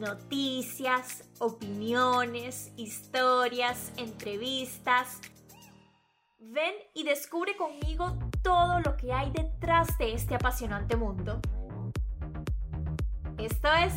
[0.00, 5.20] noticias, opiniones, historias, entrevistas.
[6.38, 11.40] Ven y descubre conmigo todo lo que hay detrás de este apasionante mundo.
[13.36, 13.92] Esto es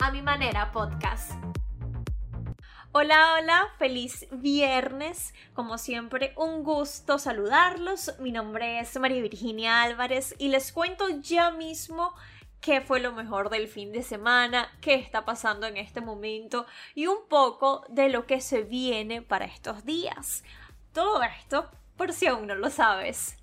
[0.00, 1.32] A Mi Manera Podcast.
[2.90, 5.32] Hola, hola, feliz viernes.
[5.54, 8.14] Como siempre, un gusto saludarlos.
[8.18, 12.14] Mi nombre es María Virginia Álvarez y les cuento ya mismo
[12.60, 17.06] qué fue lo mejor del fin de semana, qué está pasando en este momento y
[17.06, 20.44] un poco de lo que se viene para estos días.
[20.92, 23.36] Todo esto por si aún no lo sabes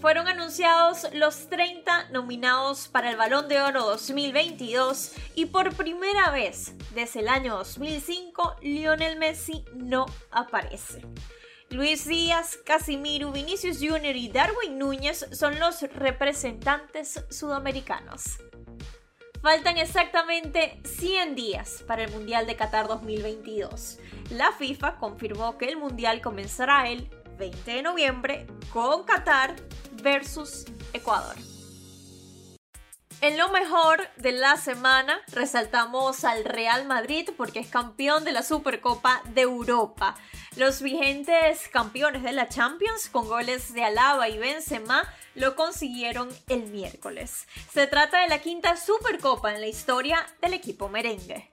[0.00, 6.74] fueron anunciados los 30 nominados para el Balón de Oro 2022 y por primera vez
[6.94, 11.02] desde el año 2005 Lionel Messi no aparece.
[11.70, 14.16] Luis Díaz, Casimiro, Vinicius Jr.
[14.16, 18.38] y Darwin Núñez son los representantes sudamericanos.
[19.42, 23.98] Faltan exactamente 100 días para el Mundial de Qatar 2022.
[24.30, 27.08] La FIFA confirmó que el Mundial comenzará el
[27.38, 29.54] 20 de noviembre con Qatar
[30.02, 31.36] versus Ecuador.
[33.20, 38.44] En lo mejor de la semana resaltamos al Real Madrid porque es campeón de la
[38.44, 40.14] Supercopa de Europa.
[40.54, 45.02] Los vigentes campeones de la Champions con goles de Alaba y Benzema
[45.34, 47.48] lo consiguieron el miércoles.
[47.72, 51.50] Se trata de la quinta Supercopa en la historia del equipo merengue.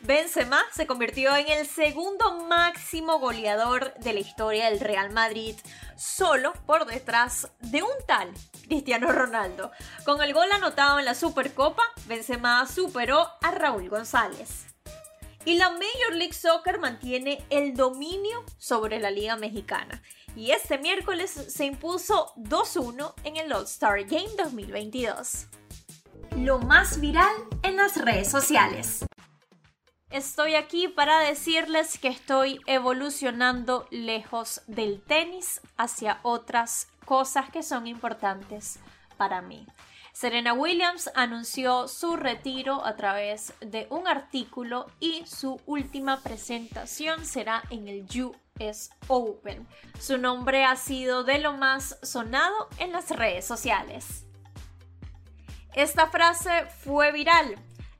[0.00, 5.56] Benzema se convirtió en el segundo máximo goleador de la historia del Real Madrid,
[5.96, 8.32] solo por detrás de un tal
[8.66, 9.72] Cristiano Ronaldo.
[10.04, 14.66] Con el gol anotado en la Supercopa, Benzema superó a Raúl González.
[15.44, 20.02] Y la Major League Soccer mantiene el dominio sobre la Liga Mexicana.
[20.34, 25.46] Y este miércoles se impuso 2-1 en el All-Star Game 2022.
[26.36, 29.06] Lo más viral en las redes sociales.
[30.10, 37.88] Estoy aquí para decirles que estoy evolucionando lejos del tenis hacia otras cosas que son
[37.88, 38.78] importantes
[39.16, 39.66] para mí.
[40.12, 47.64] Serena Williams anunció su retiro a través de un artículo y su última presentación será
[47.70, 48.06] en el
[48.60, 49.66] US Open.
[49.98, 54.24] Su nombre ha sido de lo más sonado en las redes sociales.
[55.74, 57.56] Esta frase fue viral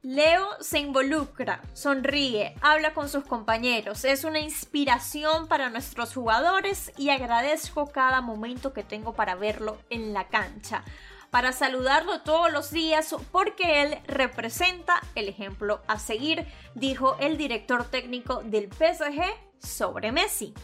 [0.09, 7.11] Leo se involucra, sonríe, habla con sus compañeros, es una inspiración para nuestros jugadores y
[7.11, 10.85] agradezco cada momento que tengo para verlo en la cancha,
[11.33, 16.47] para saludarlo todos los días porque él representa el ejemplo a seguir,
[16.77, 19.25] dijo el director técnico del PSG
[19.59, 20.55] sobre Messi.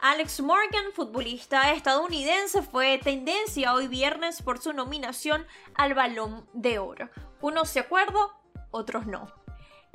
[0.00, 7.10] Alex Morgan, futbolista estadounidense, fue tendencia hoy viernes por su nominación al Balón de Oro.
[7.40, 8.18] Uno se acuerda,
[8.72, 9.30] otros no.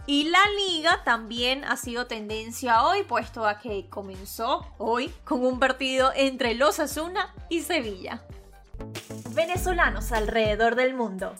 [0.05, 5.59] Y la liga también ha sido tendencia hoy, puesto a que comenzó hoy con un
[5.59, 8.23] partido entre los Asuna y Sevilla.
[9.31, 11.35] Venezolanos alrededor del mundo.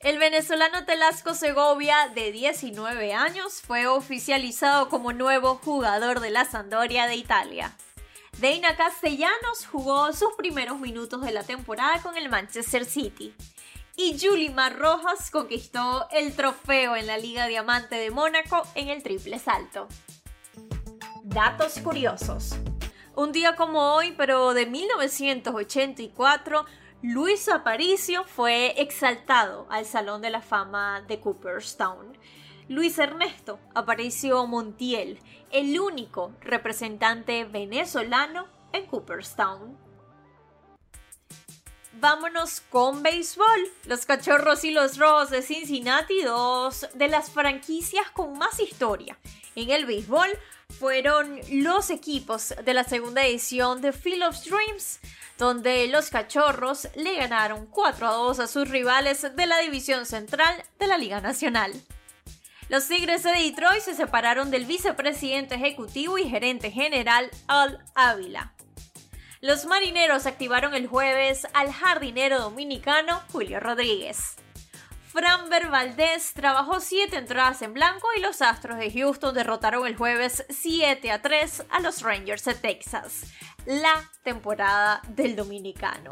[0.00, 7.06] El venezolano Telasco Segovia, de 19 años, fue oficializado como nuevo jugador de la Sandoria
[7.06, 7.76] de Italia.
[8.38, 13.34] Deina Castellanos jugó sus primeros minutos de la temporada con el Manchester City
[14.00, 19.40] y Yulimar Rojas conquistó el trofeo en la Liga Diamante de Mónaco en el triple
[19.40, 19.88] salto.
[21.24, 22.56] Datos curiosos.
[23.16, 26.64] Un día como hoy, pero de 1984,
[27.02, 32.16] Luis Aparicio fue exaltado al Salón de la Fama de Cooperstown.
[32.68, 35.18] Luis Ernesto Aparicio Montiel,
[35.50, 39.87] el único representante venezolano en Cooperstown.
[42.00, 43.72] Vámonos con béisbol.
[43.86, 49.18] Los Cachorros y los Rojos de Cincinnati, dos de las franquicias con más historia
[49.56, 50.28] en el béisbol,
[50.78, 55.00] fueron los equipos de la segunda edición de of Dreams,
[55.38, 60.54] donde los Cachorros le ganaron 4 a 2 a sus rivales de la división central
[60.78, 61.72] de la Liga Nacional.
[62.68, 68.52] Los Tigres de Detroit se separaron del vicepresidente ejecutivo y gerente general Al Ávila.
[69.40, 74.34] Los marineros activaron el jueves al jardinero dominicano Julio Rodríguez.
[75.12, 80.44] Framber Valdez trabajó 7 entradas en blanco y los Astros de Houston derrotaron el jueves
[80.50, 83.26] 7 a 3 a los Rangers de Texas.
[83.64, 86.10] La temporada del dominicano.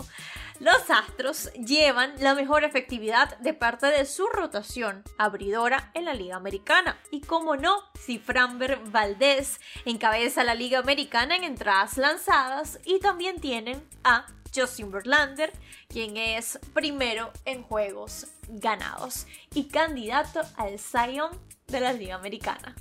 [0.58, 6.36] Los Astros llevan la mejor efectividad de parte de su rotación abridora en la Liga
[6.36, 6.98] Americana.
[7.10, 13.38] Y como no, si Framber Valdez encabeza la Liga Americana en entradas lanzadas y también
[13.38, 15.52] tienen a Justin Verlander,
[15.88, 22.74] quien es primero en juegos ganados y candidato al Zion de la Liga Americana.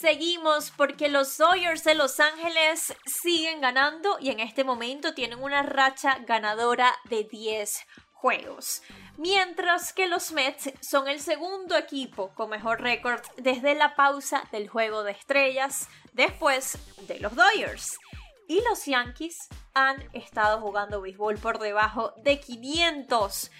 [0.00, 5.62] Seguimos porque los Dodgers de Los Ángeles siguen ganando y en este momento tienen una
[5.62, 8.82] racha ganadora de 10 juegos.
[9.18, 14.70] Mientras que los Mets son el segundo equipo con mejor récord desde la pausa del
[14.70, 17.98] juego de estrellas después de los Dodgers.
[18.48, 23.50] Y los Yankees han estado jugando béisbol por debajo de 500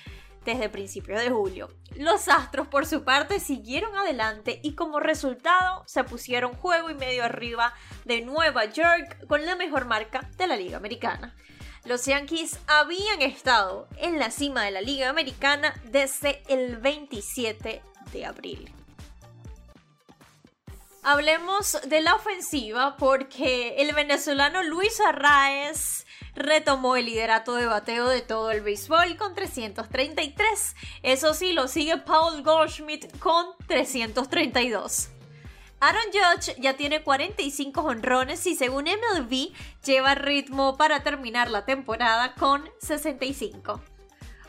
[0.44, 1.68] desde principios de julio.
[1.96, 7.24] Los Astros por su parte siguieron adelante y como resultado se pusieron juego y medio
[7.24, 11.34] arriba de Nueva York con la mejor marca de la Liga Americana.
[11.84, 17.82] Los Yankees habían estado en la cima de la Liga Americana desde el 27
[18.12, 18.72] de abril.
[21.02, 26.04] Hablemos de la ofensiva porque el venezolano Luis Arraez
[26.34, 30.76] retomó el liderato de bateo de todo el béisbol con 333.
[31.02, 35.10] Eso sí, lo sigue Paul Goldschmidt con 332.
[35.80, 42.34] Aaron Judge ya tiene 45 honrones y según MLB lleva ritmo para terminar la temporada
[42.34, 43.80] con 65.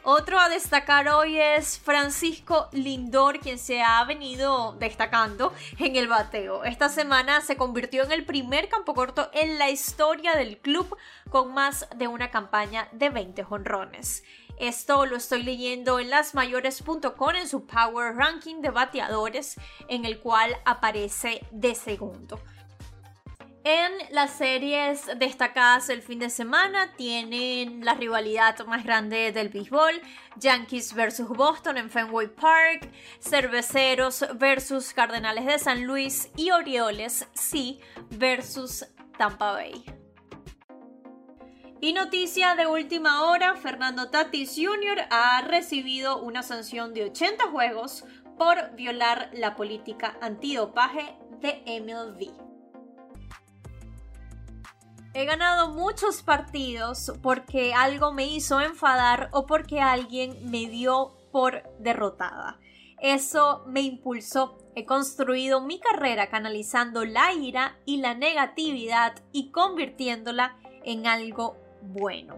[0.04, 6.64] Otro a destacar hoy es Francisco Lindor, quien se ha venido destacando en el bateo.
[6.64, 10.98] Esta semana se convirtió en el primer campo corto en la historia del club
[11.30, 14.24] con más de una campaña de 20 honrones.
[14.58, 20.58] Esto lo estoy leyendo en lasmayores.com en su Power Ranking de bateadores, en el cual
[20.66, 22.40] aparece de segundo.
[23.64, 30.02] En las series destacadas el fin de semana tienen la rivalidad más grande del béisbol,
[30.38, 37.80] Yankees versus Boston en Fenway Park, Cerveceros versus Cardenales de San Luis y Orioles sí
[38.10, 38.88] versus
[39.20, 39.86] Tampa Bay.
[41.80, 45.06] Y noticia de última hora, Fernando Tatis Jr.
[45.12, 48.06] ha recibido una sanción de 80 juegos
[48.40, 52.51] por violar la política antidopaje de MLB.
[55.14, 61.64] He ganado muchos partidos porque algo me hizo enfadar o porque alguien me dio por
[61.80, 62.60] derrotada.
[63.02, 64.58] Eso me impulsó.
[64.74, 70.56] He construido mi carrera canalizando la ira y la negatividad y convirtiéndola
[70.86, 72.38] en algo bueno.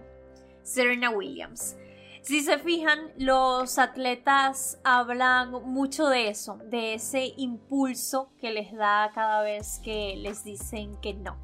[0.64, 1.76] Serena Williams.
[2.24, 9.12] Si se fijan, los atletas hablan mucho de eso, de ese impulso que les da
[9.14, 11.38] cada vez que les dicen que no.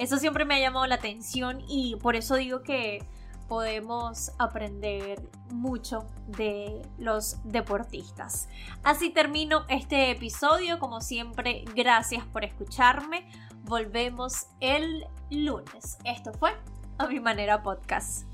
[0.00, 3.06] Eso siempre me ha llamado la atención y por eso digo que
[3.48, 5.20] podemos aprender
[5.50, 8.48] mucho de los deportistas.
[8.82, 10.78] Así termino este episodio.
[10.78, 13.30] Como siempre, gracias por escucharme.
[13.64, 15.98] Volvemos el lunes.
[16.04, 16.56] Esto fue
[16.96, 18.24] a mi manera podcast.